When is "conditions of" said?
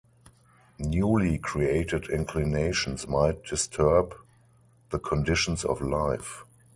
4.97-5.79